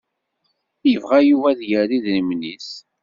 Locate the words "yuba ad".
1.29-1.61